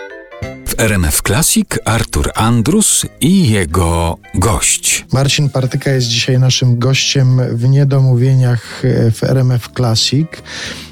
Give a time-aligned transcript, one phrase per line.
[0.00, 0.29] Thank you.
[0.80, 5.04] RMF Classic Artur Andrus i jego gość.
[5.12, 8.82] Marcin Partyka jest dzisiaj naszym gościem w Niedomówieniach
[9.12, 10.28] w RMF Classic.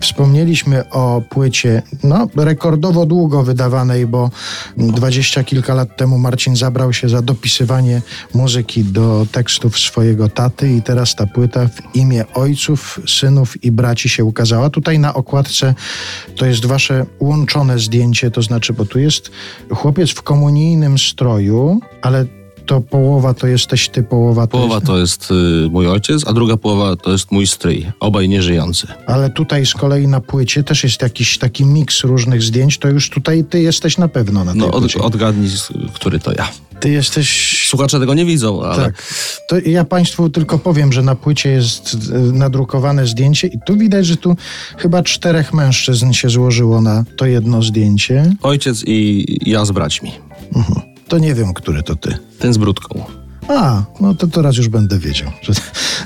[0.00, 4.30] Wspomnieliśmy o płycie, no, rekordowo długo wydawanej, bo
[4.76, 8.02] dwadzieścia kilka lat temu Marcin zabrał się za dopisywanie
[8.34, 14.08] muzyki do tekstów swojego taty i teraz ta płyta w imię ojców, synów i braci
[14.08, 14.70] się ukazała.
[14.70, 15.74] Tutaj na okładce
[16.36, 19.30] to jest wasze łączone zdjęcie, to znaczy, bo tu jest
[19.74, 22.26] chłopiec w komunijnym stroju, ale
[22.66, 24.86] to połowa to jesteś ty, połowa to Połowa jest...
[24.86, 28.86] to jest y, mój ojciec, a druga połowa to jest mój stryj, obaj nieżyjący.
[29.06, 33.10] Ale tutaj z kolei na płycie też jest jakiś taki miks różnych zdjęć, to już
[33.10, 35.00] tutaj ty jesteś na pewno na tej No od, płycie.
[35.00, 35.50] odgadnij,
[35.94, 36.48] który to ja.
[36.82, 37.58] Ty jesteś...
[37.68, 39.02] Słuchacze tego nie widzą, ale Tak.
[39.48, 44.06] To ja Państwu tylko powiem, że na płycie jest e, nadrukowane zdjęcie i tu widać,
[44.06, 44.36] że tu
[44.78, 48.32] chyba czterech mężczyzn się złożyło na to jedno zdjęcie.
[48.42, 50.12] ojciec i ja z braćmi.
[51.08, 52.18] To nie wiem, który to ty.
[52.38, 53.21] Ten z brudką.
[53.48, 55.52] A, no to teraz już będę wiedział, że,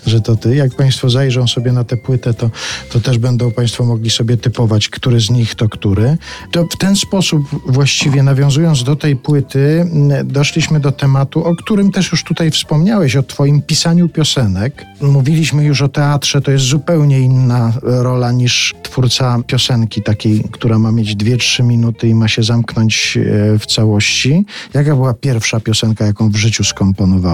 [0.07, 0.57] że to ty.
[0.57, 2.51] Jak Państwo zajrzą sobie na tę płytę, to,
[2.93, 6.19] to też będą Państwo mogli sobie typować, który z nich to który.
[6.53, 9.91] To w ten sposób właściwie nawiązując do tej płyty,
[10.25, 14.85] doszliśmy do tematu, o którym też już tutaj wspomniałeś, o Twoim pisaniu piosenek.
[15.01, 20.93] Mówiliśmy już o teatrze, to jest zupełnie inna rola niż twórca piosenki takiej, która ma
[20.93, 24.45] mieć 2-3 minuty i ma się zamknąć e, w całości.
[24.75, 27.26] Jaka była pierwsza piosenka, jaką w życiu skomponowałeś?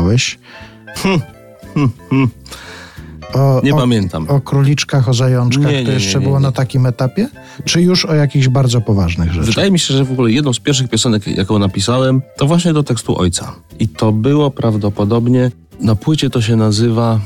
[3.34, 4.26] O, Nie o, pamiętam.
[4.28, 7.28] o króliczkach, o zajączkach, Nie, nie, to jeszcze nie, było na takim etapie?
[7.64, 9.46] Czy już o jakichś bardzo poważnych rzeczach?
[9.46, 12.82] Wydaje mi się, że w ogóle jedną z pierwszych piosenek, jaką napisałem, to właśnie do
[12.82, 13.52] tekstu ojca.
[13.78, 17.20] I to było prawdopodobnie, na płycie to się nazywa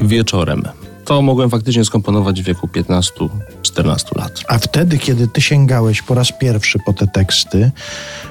[0.00, 0.62] Wieczorem.
[1.04, 4.40] To mogłem faktycznie skomponować w wieku 15-14 lat.
[4.48, 7.70] A wtedy, kiedy ty sięgałeś po raz pierwszy po te teksty,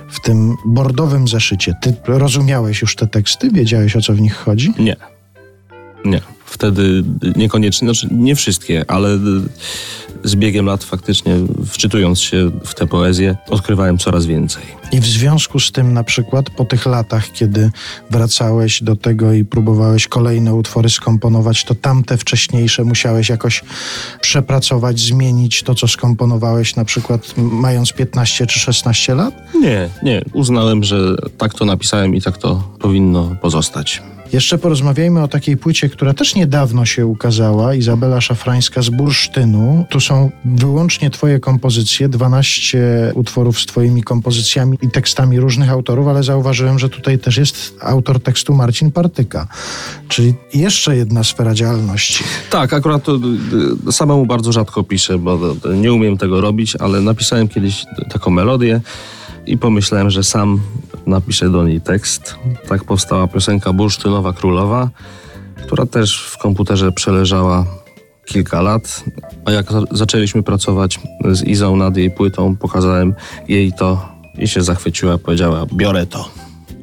[0.09, 3.49] w tym bordowym zeszycie, ty rozumiałeś już te teksty?
[3.51, 4.73] Wiedziałeś, o co w nich chodzi?
[4.79, 4.95] Nie.
[6.05, 6.21] Nie.
[6.53, 7.03] Wtedy
[7.35, 9.19] niekoniecznie, znaczy nie wszystkie, ale
[10.23, 11.35] z biegiem lat faktycznie,
[11.65, 14.63] wczytując się w tę poezję, odkrywałem coraz więcej.
[14.91, 17.71] I w związku z tym, na przykład po tych latach, kiedy
[18.09, 23.63] wracałeś do tego i próbowałeś kolejne utwory skomponować, to tamte wcześniejsze musiałeś jakoś
[24.21, 29.33] przepracować, zmienić to, co skomponowałeś, na przykład mając 15 czy 16 lat?
[29.61, 30.21] Nie, nie.
[30.33, 34.01] Uznałem, że tak to napisałem i tak to powinno pozostać.
[34.33, 39.85] Jeszcze porozmawiajmy o takiej płycie, która też niedawno się ukazała, Izabela Szafrańska z Bursztynu.
[39.89, 46.23] Tu są wyłącznie twoje kompozycje, 12 utworów z twoimi kompozycjami i tekstami różnych autorów, ale
[46.23, 49.47] zauważyłem, że tutaj też jest autor tekstu Marcin Partyka,
[50.07, 52.23] czyli jeszcze jedna sfera działalności.
[52.49, 53.19] Tak, akurat to
[53.87, 55.39] y, samemu bardzo rzadko piszę, bo
[55.75, 58.81] nie umiem tego robić, ale napisałem kiedyś taką melodię
[59.47, 60.59] i pomyślałem, że sam
[61.05, 62.35] napiszę do niej tekst.
[62.67, 64.89] Tak powstała piosenka Bursztynowa Królowa,
[65.65, 67.65] która też w komputerze przeleżała
[68.25, 69.03] kilka lat.
[69.45, 70.99] A jak za- zaczęliśmy pracować
[71.31, 73.13] z Izą nad jej płytą, pokazałem
[73.47, 76.29] jej to i się zachwyciła, powiedziała, biorę to.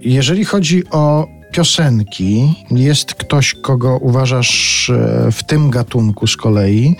[0.01, 6.97] Jeżeli chodzi o piosenki, jest ktoś, kogo uważasz e, w tym gatunku z kolei.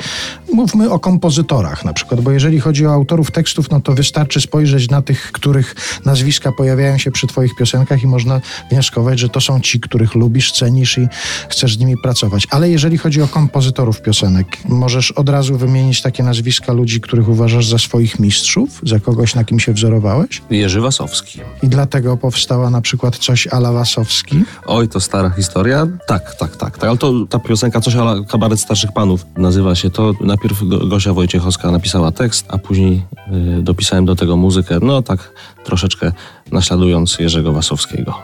[0.53, 4.91] Mówmy o kompozytorach na przykład, bo jeżeli chodzi o autorów tekstów, no to wystarczy spojrzeć
[4.91, 5.75] na tych, których
[6.05, 8.41] nazwiska pojawiają się przy twoich piosenkach i można
[8.71, 11.09] wnioskować, że to są ci, których lubisz, cenisz i
[11.49, 12.47] chcesz z nimi pracować.
[12.51, 17.67] Ale jeżeli chodzi o kompozytorów piosenek, możesz od razu wymienić takie nazwiska ludzi, których uważasz
[17.67, 20.43] za swoich mistrzów, za kogoś, na kim się wzorowałeś?
[20.51, 21.41] Jerzy Wasowski.
[21.63, 24.45] I dlatego powstała na przykład coś ala Wasowski.
[24.67, 25.87] Oj, to stara historia?
[26.07, 26.79] Tak, tak, tak.
[26.79, 26.85] tak.
[26.85, 30.15] Ale to ta piosenka, coś ale kabaret starszych panów nazywa się to.
[30.41, 33.03] Najpierw Go- Gosia Wojciechowska napisała tekst, a później
[33.59, 34.79] y, dopisałem do tego muzykę.
[34.83, 35.33] No tak
[35.65, 36.13] troszeczkę
[36.53, 38.19] naśladując Jerzego Wasowskiego.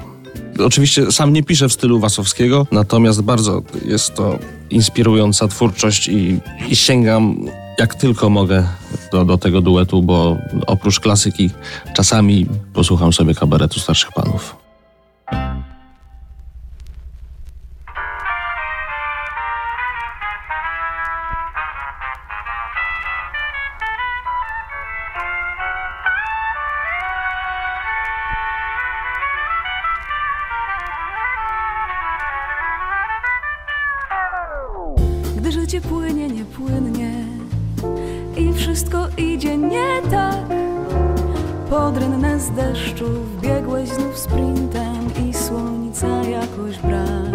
[0.65, 4.39] Oczywiście sam nie piszę w stylu Wasowskiego, natomiast bardzo jest to
[4.71, 6.39] inspirująca twórczość i,
[6.69, 7.37] i sięgam
[7.79, 8.67] jak tylko mogę
[9.13, 11.51] do, do tego duetu, bo oprócz klasyki
[11.97, 14.57] czasami posłucham sobie kabaretu starszych panów.
[40.17, 40.49] Tak,
[41.71, 47.33] podrynne z deszczu wbiegłeś znów sprintem i słońca jakoś brak.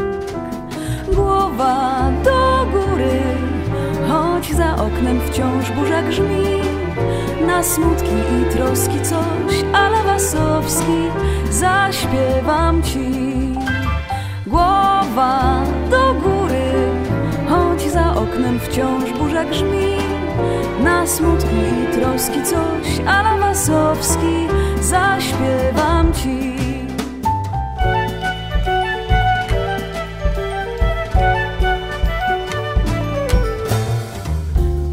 [1.15, 3.19] Głowa do góry,
[4.09, 6.45] choć za oknem wciąż burza grzmi,
[7.47, 10.99] na smutki i troski coś, ale Wasowski
[11.51, 13.11] zaśpiewam ci.
[14.47, 16.71] Głowa do góry,
[17.49, 20.10] choć za oknem wciąż burza grzmi.
[20.83, 24.47] Na smutki i troski coś, ale Wasowski
[24.81, 26.51] zaśpiewam ci.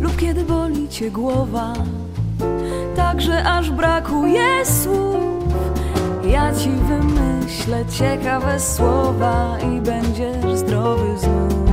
[0.00, 1.72] lub kiedy boli cię głowa,
[2.96, 5.18] także aż brakuje słów.
[6.26, 11.67] Ja ci wymyślę ciekawe słowa i będziesz zdrowy znów.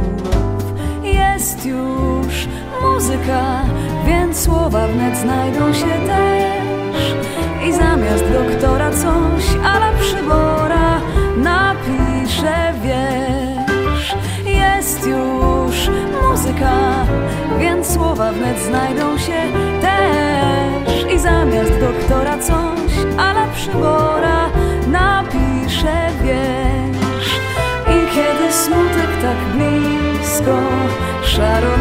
[1.66, 2.48] Już
[2.82, 3.62] muzyka,
[4.08, 7.16] więc słowa wnet znajdą się też.
[7.70, 9.15] I zamiast doktora coś,
[31.36, 31.75] shadow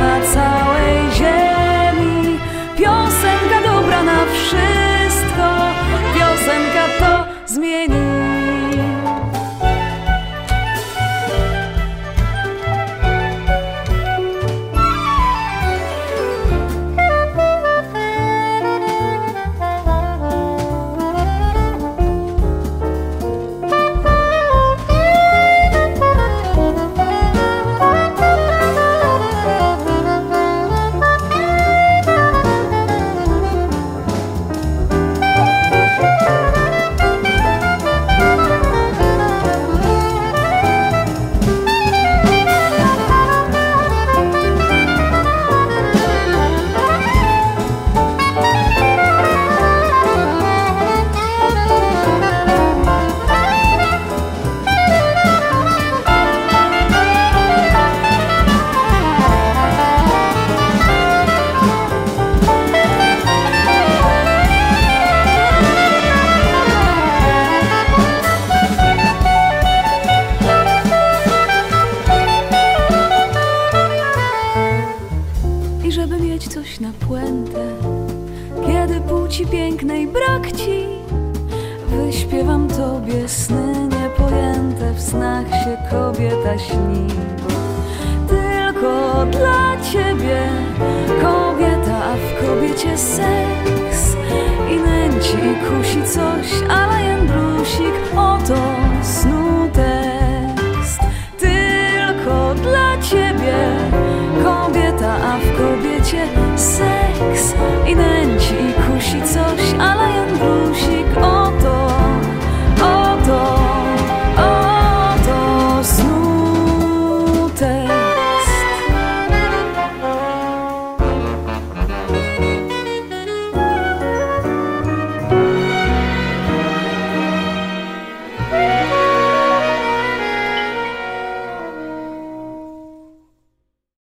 [79.35, 80.85] Płci pięknej brak ci
[81.89, 87.07] Wyśpiewam tobie sny niepojęte W snach się kobieta śni.
[88.29, 90.49] Tylko dla ciebie
[91.23, 94.17] kobieta A w kobiecie seks.
[94.71, 96.71] I nęci i kusi coś